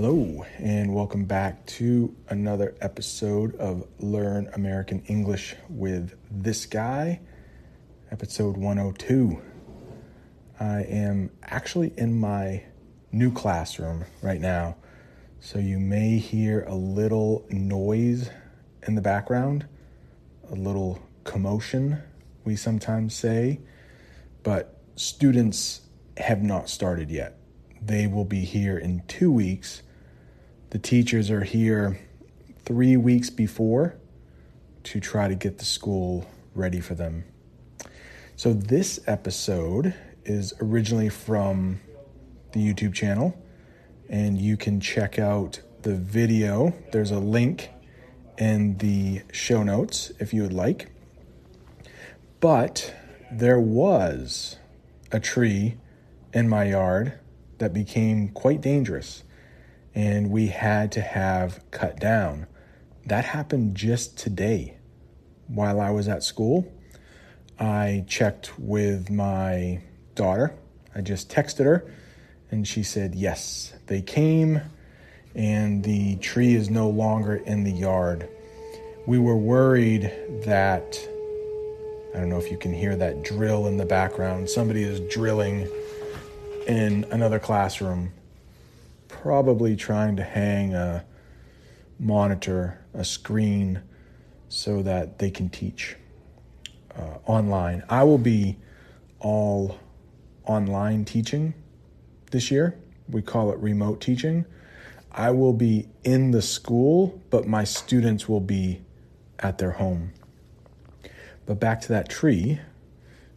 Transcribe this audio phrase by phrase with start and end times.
[0.00, 7.18] Hello, and welcome back to another episode of Learn American English with this guy,
[8.12, 9.42] episode 102.
[10.60, 12.62] I am actually in my
[13.10, 14.76] new classroom right now,
[15.40, 18.30] so you may hear a little noise
[18.86, 19.66] in the background,
[20.48, 22.00] a little commotion,
[22.44, 23.58] we sometimes say,
[24.44, 25.80] but students
[26.18, 27.36] have not started yet.
[27.82, 29.82] They will be here in two weeks.
[30.70, 31.98] The teachers are here
[32.66, 33.96] three weeks before
[34.82, 37.24] to try to get the school ready for them.
[38.36, 39.94] So, this episode
[40.26, 41.80] is originally from
[42.52, 43.34] the YouTube channel,
[44.10, 46.74] and you can check out the video.
[46.92, 47.70] There's a link
[48.36, 50.90] in the show notes if you would like.
[52.40, 52.94] But
[53.32, 54.58] there was
[55.10, 55.78] a tree
[56.34, 57.18] in my yard
[57.56, 59.24] that became quite dangerous
[59.98, 62.46] and we had to have cut down.
[63.06, 64.76] That happened just today
[65.48, 66.72] while I was at school.
[67.58, 69.80] I checked with my
[70.14, 70.54] daughter.
[70.94, 71.92] I just texted her
[72.48, 74.60] and she said, Yes, they came
[75.34, 78.28] and the tree is no longer in the yard.
[79.04, 80.12] We were worried
[80.44, 80.96] that,
[82.14, 84.48] I don't know if you can hear that drill in the background.
[84.48, 85.68] Somebody is drilling
[86.68, 88.12] in another classroom,
[89.08, 91.04] probably trying to hang a
[91.98, 93.82] monitor, a screen,
[94.48, 95.96] so that they can teach
[96.96, 97.82] uh, online.
[97.88, 98.56] I will be
[99.20, 99.78] all
[100.44, 101.54] online teaching
[102.30, 102.78] this year.
[103.08, 104.44] We call it remote teaching.
[105.10, 108.82] I will be in the school, but my students will be
[109.38, 110.12] at their home.
[111.46, 112.60] But back to that tree,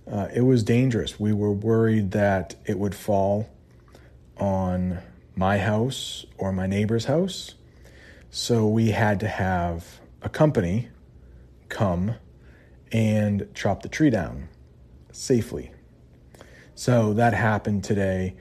[0.09, 1.19] uh, it was dangerous.
[1.19, 3.49] We were worried that it would fall
[4.38, 4.99] on
[5.42, 7.56] my house or my neighbor's house.
[8.30, 10.89] So we had to have a company
[11.67, 12.14] come
[12.92, 14.49] and chop the tree down
[15.11, 15.71] safely.
[16.76, 18.36] So that happened today.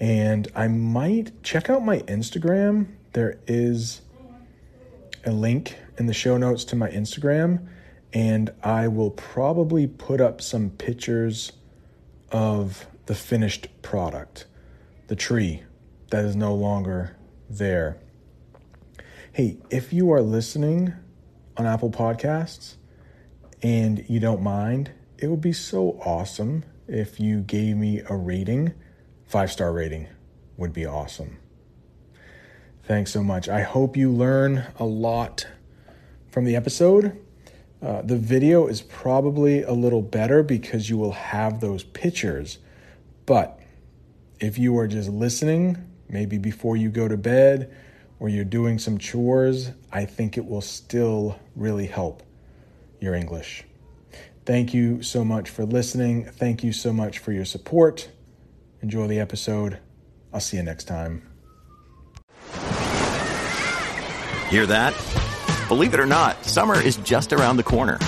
[0.00, 2.86] And I might check out my Instagram.
[3.12, 4.00] There is
[5.26, 7.68] a link in the show notes to my Instagram,
[8.14, 11.52] and I will probably put up some pictures
[12.32, 14.46] of the finished product,
[15.08, 15.62] the tree
[16.10, 17.16] that is no longer
[17.48, 17.98] there.
[19.32, 20.94] Hey, if you are listening
[21.56, 22.76] on Apple Podcasts
[23.62, 28.74] and you don't mind, it would be so awesome if you gave me a rating
[29.26, 30.06] Five star rating
[30.56, 31.38] would be awesome.
[32.84, 33.48] Thanks so much.
[33.48, 35.48] I hope you learn a lot
[36.28, 37.20] from the episode.
[37.82, 42.58] Uh, the video is probably a little better because you will have those pictures.
[43.26, 43.58] But
[44.38, 45.76] if you are just listening,
[46.08, 47.74] maybe before you go to bed
[48.18, 52.22] or you're doing some chores, I think it will still really help
[53.00, 53.64] your English.
[54.44, 56.24] Thank you so much for listening.
[56.24, 58.08] Thank you so much for your support.
[58.80, 59.78] Enjoy the episode.
[60.32, 61.22] I'll see you next time.
[64.48, 64.94] Hear that?
[65.68, 67.98] Believe it or not, summer is just around the corner.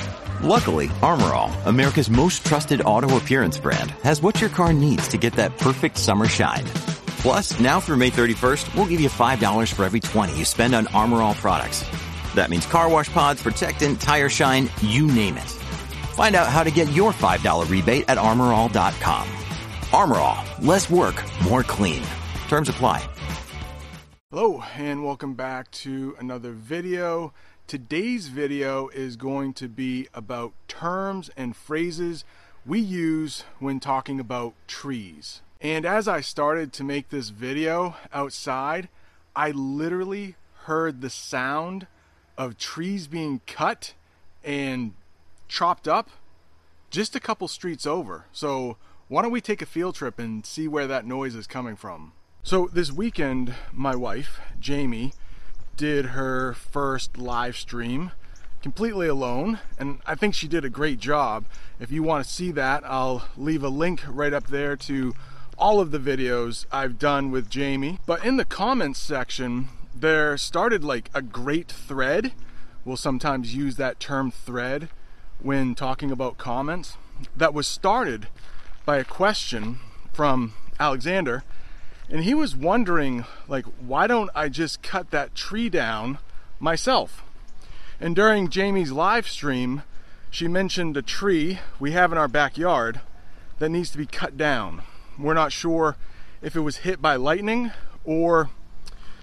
[0.41, 5.19] Luckily, Armor All, America's most trusted auto appearance brand, has what your car needs to
[5.19, 6.65] get that perfect summer shine.
[7.19, 10.87] Plus, now through May 31st, we'll give you $5 for every 20 you spend on
[10.89, 11.85] Armor All products.
[12.37, 15.51] That means car wash pods, protectant, tire shine, you name it.
[16.15, 19.29] Find out how to get your $5 rebate at armorall.com.
[19.93, 22.05] Armor All, less work, more clean.
[22.47, 23.09] Terms apply.
[24.31, 27.33] Hello, and welcome back to another video.
[27.67, 32.25] Today's video is going to be about terms and phrases
[32.65, 35.43] we use when talking about trees.
[35.61, 38.89] And as I started to make this video outside,
[39.35, 41.87] I literally heard the sound
[42.37, 43.95] of trees being cut
[44.45, 44.95] and
[45.49, 46.11] chopped up
[46.91, 48.27] just a couple streets over.
[48.33, 48.77] So
[49.09, 52.13] why don't we take a field trip and see where that noise is coming from?
[52.43, 55.13] So, this weekend, my wife, Jamie,
[55.77, 58.13] did her first live stream
[58.63, 61.45] completely alone, and I think she did a great job.
[61.79, 65.15] If you want to see that, I'll leave a link right up there to
[65.59, 67.99] all of the videos I've done with Jamie.
[68.07, 72.33] But in the comments section, there started like a great thread.
[72.85, 74.89] We'll sometimes use that term thread
[75.41, 76.97] when talking about comments
[77.37, 78.29] that was started
[78.85, 79.79] by a question
[80.13, 81.45] from Alexander,
[82.09, 86.19] and he was wondering, like, why don't I just cut that tree down
[86.59, 87.23] myself?
[88.01, 89.83] And during Jamie's live stream,
[90.31, 93.01] she mentioned a tree we have in our backyard
[93.59, 94.83] that needs to be cut down.
[95.19, 95.97] We're not sure
[96.41, 97.73] if it was hit by lightning
[98.05, 98.51] or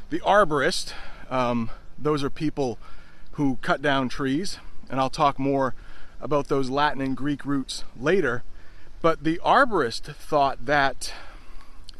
[0.09, 0.93] the arborist,
[1.29, 2.77] um, those are people
[3.33, 4.59] who cut down trees,
[4.89, 5.73] and I'll talk more
[6.19, 8.43] about those Latin and Greek roots later.
[9.01, 11.13] But the arborist thought that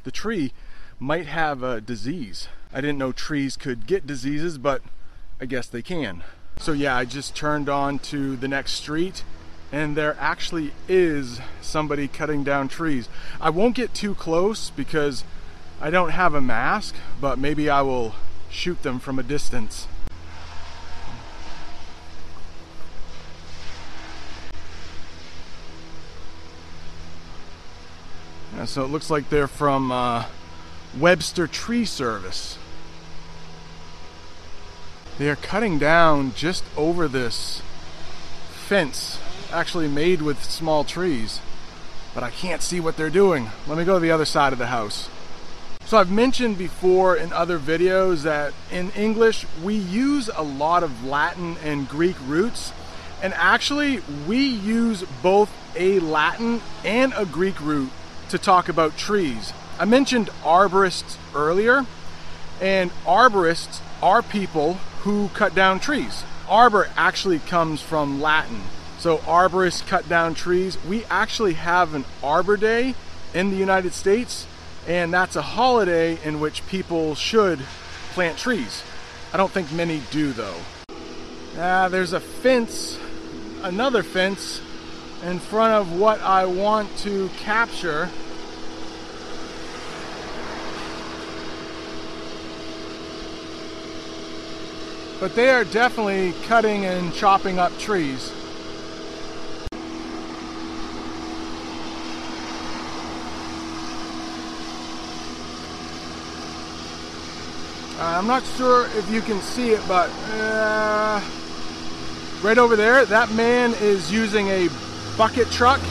[0.04, 0.52] the tree
[1.00, 2.48] might have a disease.
[2.74, 4.82] I didn't know trees could get diseases, but
[5.40, 6.24] I guess they can.
[6.58, 9.24] So, yeah, I just turned on to the next street,
[9.72, 13.10] and there actually is somebody cutting down trees.
[13.42, 15.24] I won't get too close because
[15.82, 18.16] I don't have a mask, but maybe I will
[18.50, 19.88] shoot them from a distance.
[28.56, 30.26] Yeah, so it looks like they're from uh,
[30.98, 32.58] Webster Tree Service.
[35.18, 37.62] They are cutting down just over this
[38.68, 39.20] fence,
[39.52, 41.42] actually made with small trees,
[42.14, 43.50] but I can't see what they're doing.
[43.68, 45.10] Let me go to the other side of the house.
[45.86, 51.06] So I've mentioned before in other videos that in English we use a lot of
[51.06, 52.74] Latin and Greek roots
[53.22, 57.92] and actually we use both a Latin and a Greek root
[58.30, 59.54] to talk about trees.
[59.78, 61.86] I mentioned arborists earlier
[62.60, 66.24] and arborists are people who cut down trees.
[66.50, 68.62] Arbor actually comes from Latin.
[69.06, 70.80] So arborists cut down trees.
[70.84, 72.96] We actually have an Arbor Day
[73.36, 74.48] in the United States
[74.88, 77.60] and that's a holiday in which people should
[78.14, 78.82] plant trees.
[79.32, 80.56] I don't think many do though.
[81.56, 82.98] Ah, there's a fence,
[83.62, 84.60] another fence,
[85.24, 88.10] in front of what I want to capture.
[95.20, 98.34] But they are definitely cutting and chopping up trees.
[108.16, 111.20] I'm not sure if you can see it, but uh,
[112.42, 114.70] right over there, that man is using a
[115.18, 115.82] bucket truck.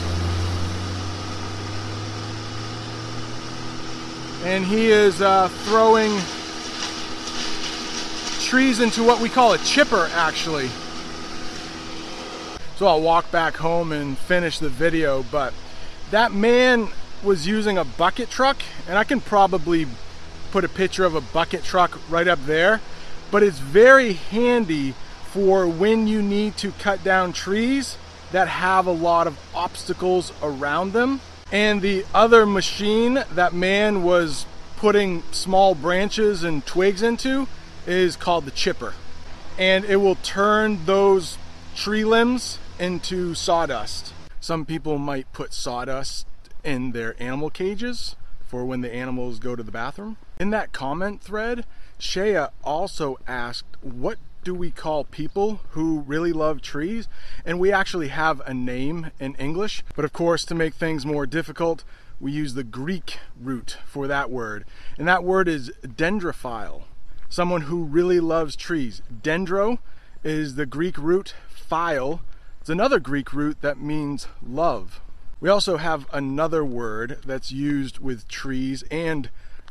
[4.43, 6.17] And he is uh, throwing
[8.41, 10.69] trees into what we call a chipper, actually.
[12.77, 15.53] So I'll walk back home and finish the video, but
[16.09, 16.87] that man
[17.23, 18.57] was using a bucket truck,
[18.87, 19.85] and I can probably
[20.55, 22.79] put a picture of a bucket truck right up there,
[23.29, 24.93] but it's very handy
[25.25, 27.97] for when you need to cut down trees
[28.31, 31.19] that have a lot of obstacles around them.
[31.51, 34.45] And the other machine that man was
[34.77, 37.49] putting small branches and twigs into
[37.85, 38.93] is called the chipper.
[39.59, 41.37] And it will turn those
[41.75, 44.13] tree limbs into sawdust.
[44.39, 46.25] Some people might put sawdust
[46.63, 48.15] in their animal cages
[48.47, 50.17] for when the animals go to the bathroom.
[50.39, 51.65] In that comment thread,
[51.97, 57.07] Shea also asked, What do we call people who really love trees?
[57.45, 61.25] And we actually have a name in English, but of course, to make things more
[61.25, 61.83] difficult,
[62.19, 64.65] we use the Greek root for that word.
[64.97, 66.83] And that word is dendrophile,
[67.29, 69.01] someone who really loves trees.
[69.21, 69.79] Dendro
[70.23, 72.19] is the Greek root, phile,
[72.65, 74.99] it's another Greek root that means love.
[75.41, 79.29] We also have another word that's used with trees and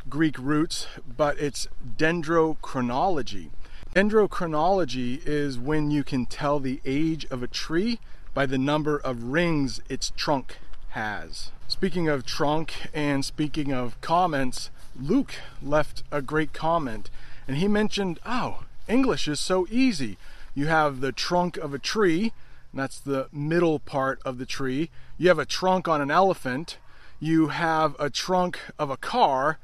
[0.09, 1.67] Greek roots, but it's
[1.97, 3.49] dendrochronology.
[3.95, 7.99] Dendrochronology is when you can tell the age of a tree
[8.35, 10.59] by the number of rings its trunk
[10.91, 11.51] has.
[11.67, 17.09] Speaking of trunk and speaking of comments, Luke left a great comment
[17.49, 20.19] and he mentioned, Oh, English is so easy.
[20.55, 22.33] You have the trunk of a tree,
[22.79, 24.91] that's the middle part of the tree.
[25.17, 26.79] You have a trunk on an elephant.
[27.21, 29.59] You have a trunk of a car.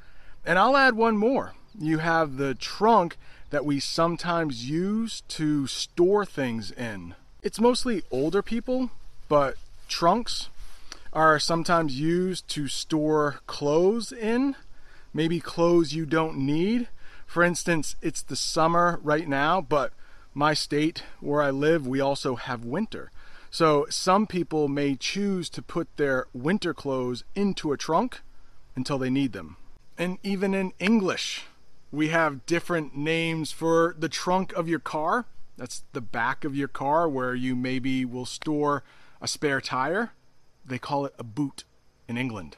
[0.45, 1.53] And I'll add one more.
[1.77, 3.17] You have the trunk
[3.51, 7.15] that we sometimes use to store things in.
[7.43, 8.91] It's mostly older people,
[9.27, 9.55] but
[9.87, 10.49] trunks
[11.13, 14.55] are sometimes used to store clothes in,
[15.13, 16.87] maybe clothes you don't need.
[17.25, 19.91] For instance, it's the summer right now, but
[20.33, 23.11] my state where I live, we also have winter.
[23.49, 28.21] So some people may choose to put their winter clothes into a trunk
[28.75, 29.57] until they need them.
[29.97, 31.43] And even in English,
[31.91, 35.25] we have different names for the trunk of your car.
[35.57, 38.83] That's the back of your car where you maybe will store
[39.21, 40.11] a spare tire.
[40.65, 41.65] They call it a boot
[42.07, 42.55] in England.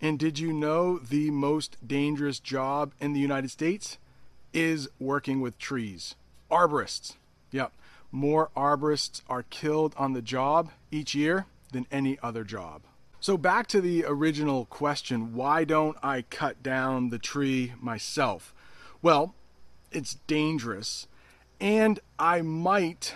[0.00, 3.98] And did you know the most dangerous job in the United States
[4.52, 6.14] is working with trees?
[6.50, 7.16] Arborists.
[7.50, 7.72] Yep.
[8.12, 12.82] More arborists are killed on the job each year than any other job.
[13.20, 18.54] So, back to the original question why don't I cut down the tree myself?
[19.02, 19.34] Well,
[19.90, 21.08] it's dangerous,
[21.60, 23.14] and I might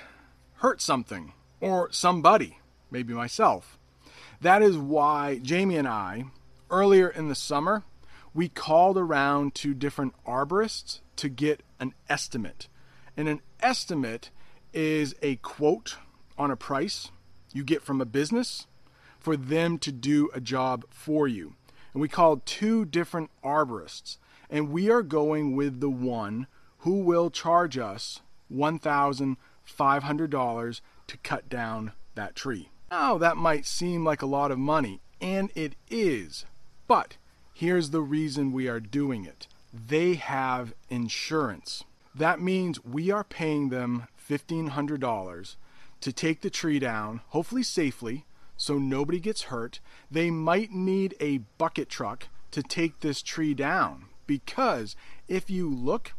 [0.57, 2.59] hurt something or somebody,
[2.91, 3.79] maybe myself.
[4.41, 6.25] That is why Jamie and I,
[6.71, 7.85] earlier in the summer,
[8.33, 12.69] we called around to different arborists to get an estimate.
[13.21, 14.31] And an estimate
[14.73, 15.99] is a quote
[16.39, 17.11] on a price
[17.53, 18.67] you get from a business
[19.19, 21.53] for them to do a job for you.
[21.93, 24.17] And we called two different arborists,
[24.49, 26.47] and we are going with the one
[26.79, 32.71] who will charge us $1,500 to cut down that tree.
[32.91, 36.47] Now, that might seem like a lot of money, and it is,
[36.89, 37.19] but
[37.53, 41.85] here's the reason we are doing it they have insurance.
[42.15, 45.57] That means we are paying them $1,500
[46.01, 48.25] to take the tree down, hopefully safely,
[48.57, 49.81] so nobody gets hurt.
[50.11, 54.97] They might need a bucket truck to take this tree down because
[55.29, 56.13] if you look,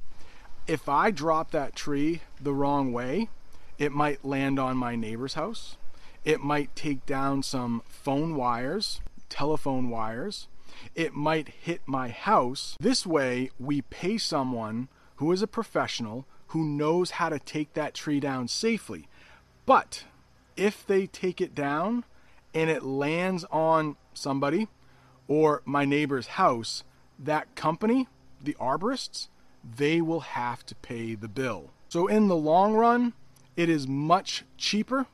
[0.68, 3.30] if I drop that tree the wrong way,
[3.78, 5.78] it might land on my neighbor's house.
[6.24, 10.48] It might take down some phone wires, telephone wires.
[10.96, 12.78] It might hit my house.
[12.80, 14.88] This way, we pay someone
[15.22, 19.08] who is a professional who knows how to take that tree down safely.
[19.68, 20.04] But
[20.58, 22.06] if they take it down
[22.56, 24.68] and it lands on somebody
[25.28, 26.84] or my neighbor's house,
[27.20, 28.08] that company,
[28.42, 29.28] the arborists,
[29.64, 31.70] they will have to pay the bill.
[31.88, 33.14] So, in the long run,
[33.56, 35.06] it is much cheaper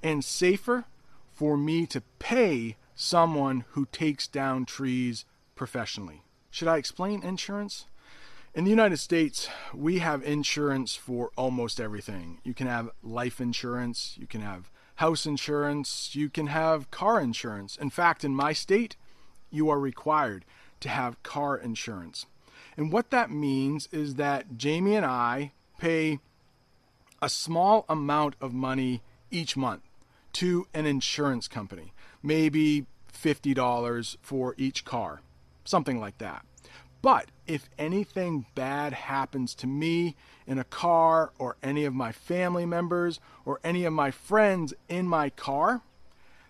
[0.00, 0.84] and safer
[1.32, 5.24] for me to pay someone who takes down trees
[5.56, 6.22] professionally.
[6.52, 7.86] Should I explain insurance?
[8.52, 12.40] In the United States, we have insurance for almost everything.
[12.42, 17.76] You can have life insurance, you can have house insurance, you can have car insurance.
[17.76, 18.96] In fact, in my state,
[19.52, 20.44] you are required
[20.80, 22.26] to have car insurance.
[22.76, 26.18] And what that means is that Jamie and I pay
[27.22, 29.82] a small amount of money each month
[30.32, 35.20] to an insurance company, maybe $50 for each car,
[35.64, 36.44] something like that.
[37.02, 40.16] But if anything bad happens to me
[40.46, 45.06] in a car, or any of my family members, or any of my friends in
[45.06, 45.82] my car,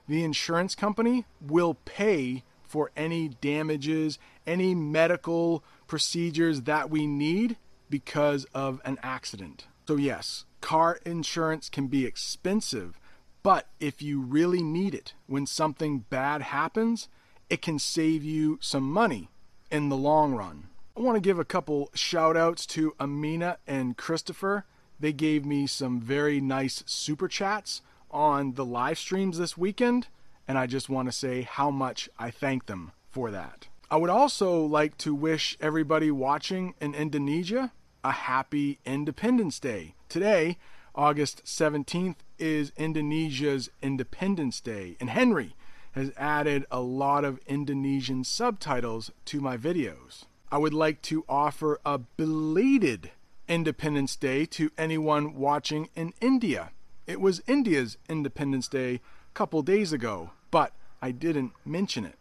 [0.09, 7.57] the insurance company will pay for any damages, any medical procedures that we need
[7.89, 9.67] because of an accident.
[9.87, 12.99] So, yes, car insurance can be expensive,
[13.43, 17.09] but if you really need it when something bad happens,
[17.49, 19.31] it can save you some money
[19.71, 20.69] in the long run.
[20.97, 24.65] I want to give a couple shout outs to Amina and Christopher.
[24.99, 30.09] They gave me some very nice super chats on the live streams this weekend,
[30.47, 33.69] and I just want to say how much I thank them for that.
[33.91, 37.73] I would also like to wish everybody watching in Indonesia
[38.05, 39.95] a happy Independence Day.
[40.09, 40.59] Today,
[40.95, 45.55] August 17th, is Indonesia's Independence Day, and Henry
[45.93, 50.25] has added a lot of Indonesian subtitles to my videos.
[50.51, 53.11] I would like to offer a belated
[53.49, 56.71] Independence Day to anyone watching in India.
[57.07, 59.01] It was India's Independence Day a
[59.35, 62.17] couple days ago, but I didn't mention it.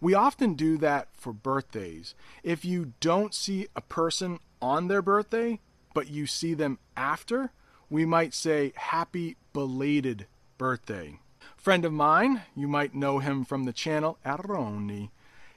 [0.00, 2.14] We often do that for birthdays.
[2.42, 5.60] If you don't see a person on their birthday,
[5.94, 7.52] but you see them after,
[7.88, 10.26] we might say happy belated
[10.58, 11.20] birthday.
[11.56, 15.10] Friend of mine, you might know him from the channel Aroni.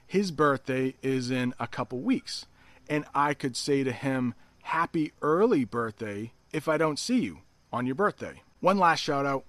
[0.06, 2.46] His birthday is in a couple weeks,
[2.88, 7.40] and I could say to him happy early birthday if I don't see you
[7.72, 8.42] on your birthday.
[8.60, 9.44] One last shout out.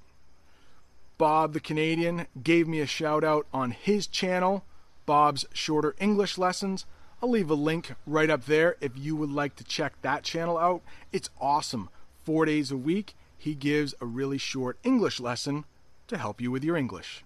[1.18, 4.64] Bob the Canadian gave me a shout out on his channel,
[5.06, 6.86] Bob's Shorter English Lessons.
[7.22, 10.58] I'll leave a link right up there if you would like to check that channel
[10.58, 10.82] out.
[11.12, 11.90] It's awesome.
[12.24, 15.66] Four days a week, he gives a really short English lesson
[16.10, 17.24] to help you with your English.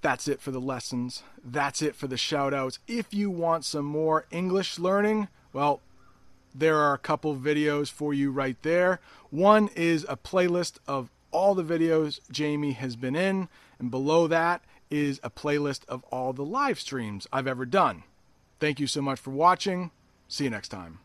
[0.00, 1.22] That's it for the lessons.
[1.42, 2.80] That's it for the shout outs.
[2.88, 5.80] If you want some more English learning, well,
[6.54, 9.00] there are a couple videos for you right there.
[9.30, 13.48] One is a playlist of all the videos Jamie has been in,
[13.78, 18.02] and below that is a playlist of all the live streams I've ever done.
[18.60, 19.90] Thank you so much for watching.
[20.28, 20.98] See you next time.